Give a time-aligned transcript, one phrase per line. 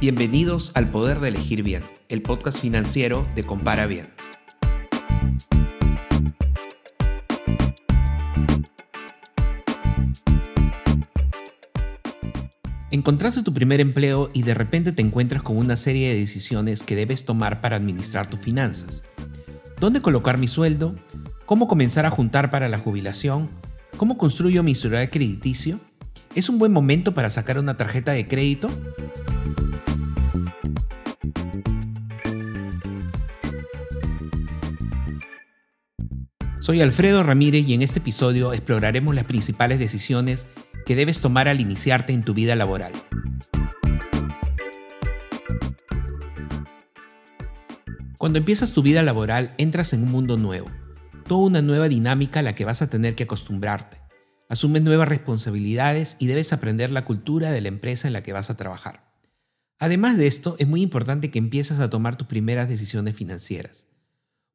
[0.00, 4.06] Bienvenidos al Poder de Elegir Bien, el podcast financiero de Compara Bien.
[12.92, 16.94] Encontraste tu primer empleo y de repente te encuentras con una serie de decisiones que
[16.94, 19.02] debes tomar para administrar tus finanzas.
[19.80, 20.94] ¿Dónde colocar mi sueldo?
[21.44, 23.48] ¿Cómo comenzar a juntar para la jubilación?
[23.96, 25.80] ¿Cómo construyo mi historial crediticio?
[26.34, 28.68] ¿Es un buen momento para sacar una tarjeta de crédito?
[36.60, 40.48] Soy Alfredo Ramírez y en este episodio exploraremos las principales decisiones
[40.84, 42.92] que debes tomar al iniciarte en tu vida laboral.
[48.18, 50.70] Cuando empiezas tu vida laboral entras en un mundo nuevo,
[51.26, 54.07] toda una nueva dinámica a la que vas a tener que acostumbrarte.
[54.48, 58.48] Asumes nuevas responsabilidades y debes aprender la cultura de la empresa en la que vas
[58.48, 59.12] a trabajar.
[59.78, 63.86] Además de esto, es muy importante que empieces a tomar tus primeras decisiones financieras.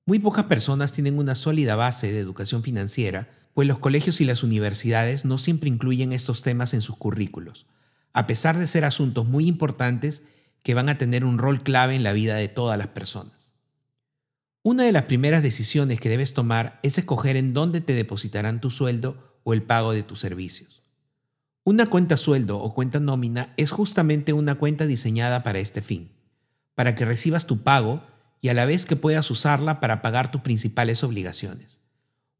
[0.05, 4.43] Muy pocas personas tienen una sólida base de educación financiera, pues los colegios y las
[4.43, 7.67] universidades no siempre incluyen estos temas en sus currículos,
[8.11, 10.23] a pesar de ser asuntos muy importantes
[10.63, 13.53] que van a tener un rol clave en la vida de todas las personas.
[14.63, 18.71] Una de las primeras decisiones que debes tomar es escoger en dónde te depositarán tu
[18.71, 20.81] sueldo o el pago de tus servicios.
[21.63, 26.11] Una cuenta sueldo o cuenta nómina es justamente una cuenta diseñada para este fin,
[26.75, 28.03] para que recibas tu pago
[28.41, 31.79] y a la vez que puedas usarla para pagar tus principales obligaciones.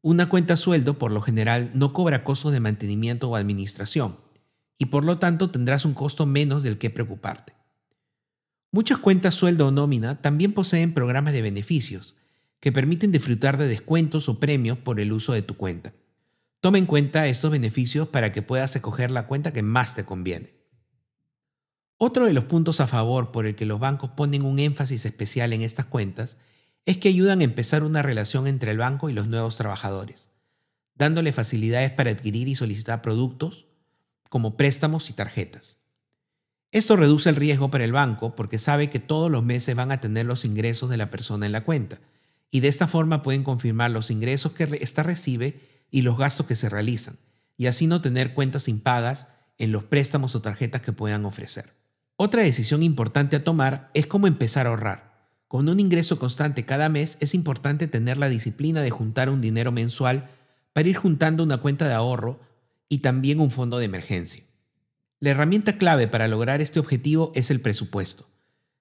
[0.02, 4.18] Una cuenta sueldo por lo general no cobra costos de mantenimiento o administración,
[4.76, 7.54] y por lo tanto tendrás un costo menos del que preocuparte.
[8.70, 12.16] Muchas cuentas sueldo o nómina también poseen programas de beneficios
[12.60, 15.94] que permiten disfrutar de descuentos o premios por el uso de tu cuenta.
[16.64, 20.54] Toma en cuenta estos beneficios para que puedas escoger la cuenta que más te conviene.
[21.98, 25.52] Otro de los puntos a favor por el que los bancos ponen un énfasis especial
[25.52, 26.38] en estas cuentas
[26.86, 30.30] es que ayudan a empezar una relación entre el banco y los nuevos trabajadores,
[30.94, 33.66] dándole facilidades para adquirir y solicitar productos
[34.30, 35.80] como préstamos y tarjetas.
[36.70, 40.00] Esto reduce el riesgo para el banco porque sabe que todos los meses van a
[40.00, 42.00] tener los ingresos de la persona en la cuenta
[42.50, 46.56] y de esta forma pueden confirmar los ingresos que ésta recibe y los gastos que
[46.56, 47.18] se realizan
[47.56, 49.28] y así no tener cuentas impagas
[49.58, 51.72] en los préstamos o tarjetas que puedan ofrecer.
[52.16, 55.30] Otra decisión importante a tomar es cómo empezar a ahorrar.
[55.46, 59.70] Con un ingreso constante cada mes es importante tener la disciplina de juntar un dinero
[59.70, 60.30] mensual
[60.72, 62.40] para ir juntando una cuenta de ahorro
[62.88, 64.42] y también un fondo de emergencia.
[65.20, 68.28] La herramienta clave para lograr este objetivo es el presupuesto.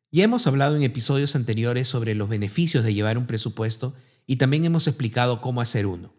[0.10, 3.94] Ya hemos hablado en episodios anteriores sobre los beneficios de llevar un presupuesto
[4.26, 6.12] y también hemos explicado cómo hacer uno.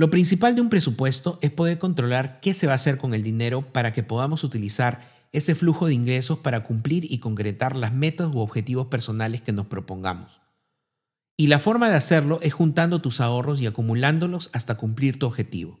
[0.00, 3.22] Lo principal de un presupuesto es poder controlar qué se va a hacer con el
[3.22, 8.34] dinero para que podamos utilizar ese flujo de ingresos para cumplir y concretar las metas
[8.34, 10.40] u objetivos personales que nos propongamos.
[11.36, 15.80] Y la forma de hacerlo es juntando tus ahorros y acumulándolos hasta cumplir tu objetivo.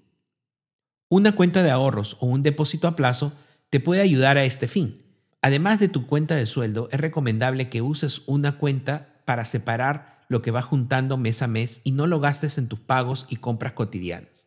[1.08, 3.32] Una cuenta de ahorros o un depósito a plazo
[3.70, 5.00] te puede ayudar a este fin.
[5.40, 10.42] Además de tu cuenta de sueldo, es recomendable que uses una cuenta para separar lo
[10.42, 13.72] que va juntando mes a mes y no lo gastes en tus pagos y compras
[13.72, 14.46] cotidianas.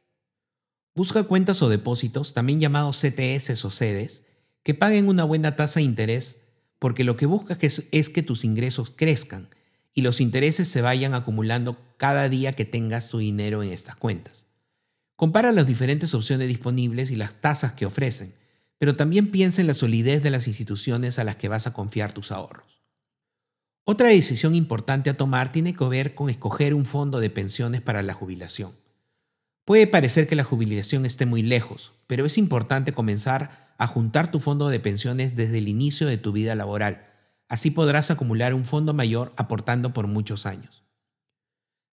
[0.95, 4.23] Busca cuentas o depósitos, también llamados CTS o sedes,
[4.63, 6.39] que paguen una buena tasa de interés
[6.79, 7.57] porque lo que buscas
[7.91, 9.49] es, que tus ingresos crezcan
[9.93, 14.47] y los intereses se vayan acumulando cada día que tengas tu dinero en estas cuentas.
[15.17, 18.35] Compara las diferentes opciones disponibles y las tasas que ofrecen,
[18.77, 22.13] pero también piensa en la solidez de las instituciones a las que vas a confiar
[22.13, 22.82] tus ahorros.
[23.85, 28.01] Otra decisión importante a tomar tiene que ver con escoger un fondo de pensiones para
[28.01, 28.71] la jubilación.
[29.65, 34.39] Puede parecer que la jubilación esté muy lejos, pero es importante comenzar a juntar tu
[34.39, 37.07] fondo de pensiones desde el inicio de tu vida laboral.
[37.49, 40.85] Así podrás acumular un fondo mayor aportando por muchos años.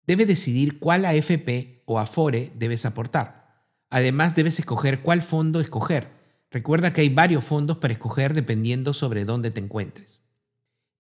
[0.06, 3.66] Debes decidir cuál AFP o Afore debes aportar.
[3.90, 6.08] Además, debes escoger cuál fondo escoger.
[6.52, 10.22] Recuerda que hay varios fondos para escoger dependiendo sobre dónde te encuentres.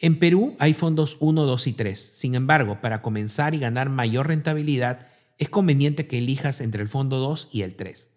[0.01, 2.11] En Perú hay fondos 1, 2 y 3.
[2.13, 5.07] Sin embargo, para comenzar y ganar mayor rentabilidad,
[5.37, 8.09] es conveniente que elijas entre el fondo 2 y el 3.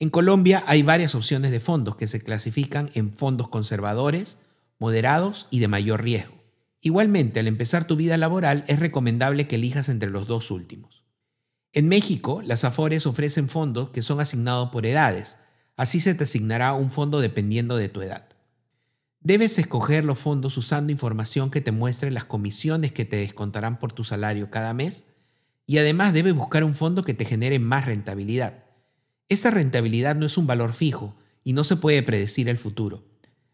[0.00, 4.38] En Colombia hay varias opciones de fondos que se clasifican en fondos conservadores,
[4.78, 6.42] moderados y de mayor riesgo.
[6.80, 11.04] Igualmente, al empezar tu vida laboral es recomendable que elijas entre los dos últimos.
[11.72, 15.36] En México, las AFORES ofrecen fondos que son asignados por edades,
[15.76, 18.33] así se te asignará un fondo dependiendo de tu edad.
[19.24, 23.90] Debes escoger los fondos usando información que te muestre las comisiones que te descontarán por
[23.90, 25.04] tu salario cada mes
[25.66, 28.64] y además debes buscar un fondo que te genere más rentabilidad.
[29.30, 33.02] Esa rentabilidad no es un valor fijo y no se puede predecir el futuro.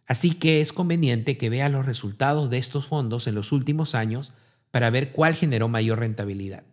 [0.07, 4.33] Así que es conveniente que veas los resultados de estos fondos en los últimos años
[4.73, 6.65] para ver cuál generó mayor rentabilidad.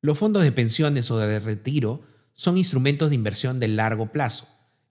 [0.00, 2.02] Los fondos de pensiones o de retiro
[2.34, 4.46] son instrumentos de inversión de largo plazo,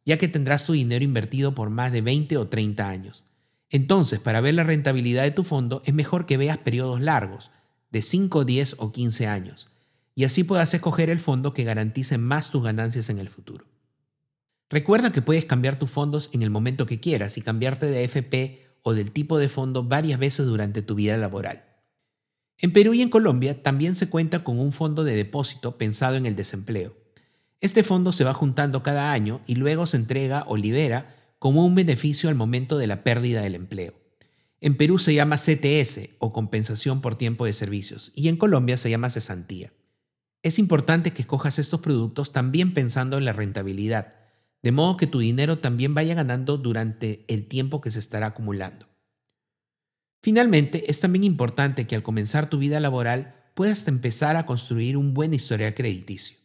[0.05, 3.23] ya que tendrás tu dinero invertido por más de 20 o 30 años.
[3.69, 7.51] Entonces, para ver la rentabilidad de tu fondo es mejor que veas periodos largos,
[7.91, 9.69] de 5, 10 o 15 años,
[10.15, 13.65] y así puedas escoger el fondo que garantice más tus ganancias en el futuro.
[14.69, 18.65] Recuerda que puedes cambiar tus fondos en el momento que quieras y cambiarte de FP
[18.81, 21.65] o del tipo de fondo varias veces durante tu vida laboral.
[22.57, 26.25] En Perú y en Colombia también se cuenta con un fondo de depósito pensado en
[26.25, 26.95] el desempleo.
[27.65, 31.73] Este fondo se va juntando cada año y luego se entrega o libera como un
[31.73, 33.95] beneficio al momento de la pérdida del empleo.
[34.61, 38.91] En Perú se llama CTS o compensación por tiempo de servicios y en Colombia se
[38.91, 39.73] llama cesantía.
[40.43, 44.13] Es importante que escojas estos productos también pensando en la rentabilidad
[44.61, 48.87] de modo que tu dinero también vaya ganando durante el tiempo que se estará acumulando.
[50.21, 55.15] Finalmente, es también importante que al comenzar tu vida laboral puedas empezar a construir un
[55.15, 56.44] buen historial crediticio.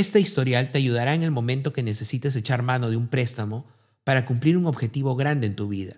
[0.00, 3.66] Este historial te ayudará en el momento que necesites echar mano de un préstamo
[4.02, 5.96] para cumplir un objetivo grande en tu vida,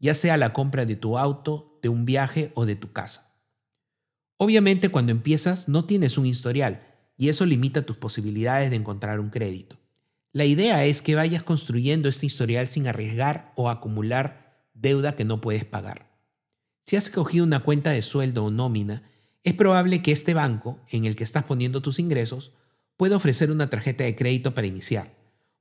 [0.00, 3.32] ya sea la compra de tu auto, de un viaje o de tu casa.
[4.38, 6.82] Obviamente cuando empiezas no tienes un historial
[7.16, 9.78] y eso limita tus posibilidades de encontrar un crédito.
[10.32, 15.40] La idea es que vayas construyendo este historial sin arriesgar o acumular deuda que no
[15.40, 16.10] puedes pagar.
[16.86, 19.04] Si has escogido una cuenta de sueldo o nómina,
[19.44, 22.50] es probable que este banco, en el que estás poniendo tus ingresos,
[22.96, 25.14] pueda ofrecer una tarjeta de crédito para iniciar.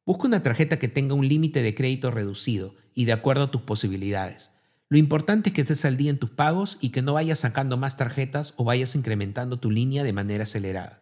[0.06, 3.62] Busca una tarjeta que tenga un límite de crédito reducido y de acuerdo a tus
[3.62, 4.52] posibilidades.
[4.90, 7.78] Lo importante es que estés al día en tus pagos y que no vayas sacando
[7.78, 11.02] más tarjetas o vayas incrementando tu línea de manera acelerada.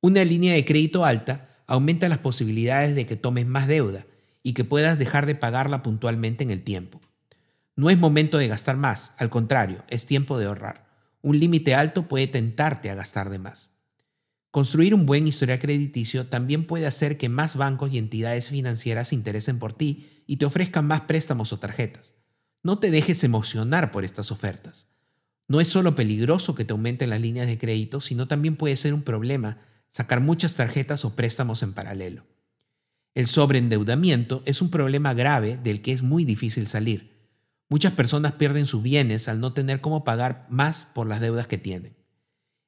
[0.00, 4.06] Una línea de crédito alta aumenta las posibilidades de que tomes más deuda
[4.42, 7.00] y que puedas dejar de pagarla puntualmente en el tiempo.
[7.76, 10.86] No es momento de gastar más, al contrario, es tiempo de ahorrar.
[11.22, 13.73] Un límite alto puede tentarte a gastar de más.
[14.54, 19.16] Construir un buen historial crediticio también puede hacer que más bancos y entidades financieras se
[19.16, 22.14] interesen por ti y te ofrezcan más préstamos o tarjetas.
[22.62, 24.86] No te dejes emocionar por estas ofertas.
[25.48, 28.94] No es solo peligroso que te aumenten las líneas de crédito, sino también puede ser
[28.94, 29.58] un problema
[29.88, 32.24] sacar muchas tarjetas o préstamos en paralelo.
[33.16, 37.28] El sobreendeudamiento es un problema grave del que es muy difícil salir.
[37.68, 41.58] Muchas personas pierden sus bienes al no tener cómo pagar más por las deudas que
[41.58, 42.03] tienen.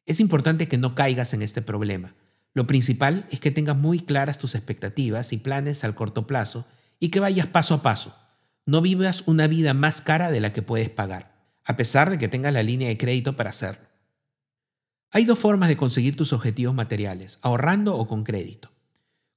[0.06, 2.14] Es importante que no caigas en este problema.
[2.54, 6.64] Lo principal es que tengas muy claras tus expectativas y planes al corto plazo
[7.00, 8.16] y que vayas paso a paso.
[8.64, 12.28] No vivas una vida más cara de la que puedes pagar, a pesar de que
[12.28, 13.86] tengas la línea de crédito para hacerlo.
[15.10, 18.70] Hay dos formas de conseguir tus objetivos materiales, ahorrando o con crédito.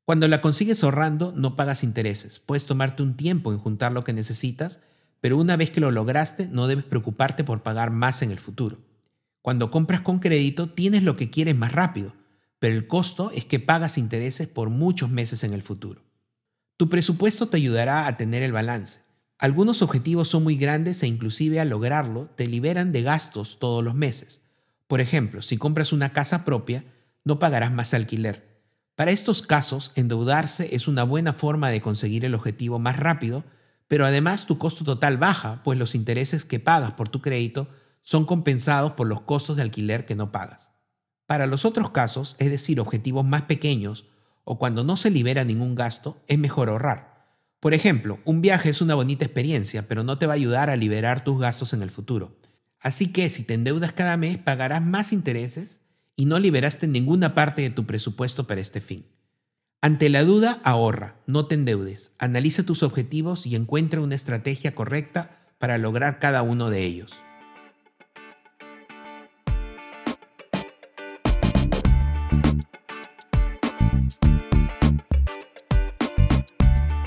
[0.06, 2.40] Cuando la consigues ahorrando, no pagas intereses.
[2.40, 4.80] Puedes tomarte un tiempo en juntar lo que necesitas,
[5.20, 8.89] pero una vez que lo lograste, no debes preocuparte por pagar más en el futuro.
[9.50, 12.14] Cuando compras con crédito, tienes lo que quieres más rápido,
[12.60, 16.04] pero el costo es que pagas intereses por muchos meses en el futuro.
[16.78, 19.00] Tu presupuesto te ayudará a tener el balance.
[19.40, 23.96] Algunos objetivos son muy grandes e inclusive al lograrlo te liberan de gastos todos los
[23.96, 24.42] meses.
[24.86, 26.84] Por ejemplo, si compras una casa propia,
[27.26, 28.62] no pagarás más alquiler.
[28.94, 33.46] Para estos casos, endeudarse es una buena forma de conseguir el objetivo más rápido,
[33.88, 37.68] pero además tu costo total baja, pues los intereses que pagas por tu crédito
[38.10, 40.72] son compensados por los costos de alquiler que no pagas.
[41.28, 44.08] Para los otros casos, es decir, objetivos más pequeños
[44.46, 47.28] o cuando no se libera ningún gasto, es mejor ahorrar.
[47.60, 50.76] Por ejemplo, un viaje es una bonita experiencia, pero no te va a ayudar a
[50.76, 52.36] liberar tus gastos en el futuro.
[52.80, 55.82] Así que si te endeudas cada mes, pagarás más intereses
[56.16, 59.06] y no liberaste ninguna parte de tu presupuesto para este fin.
[59.82, 65.48] Ante la duda, ahorra, no te endeudes, analiza tus objetivos y encuentra una estrategia correcta
[65.60, 67.14] para lograr cada uno de ellos.